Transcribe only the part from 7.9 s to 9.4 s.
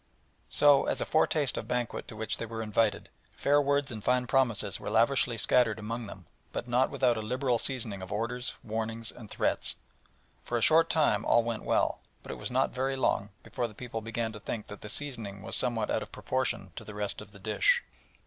of orders, warnings, and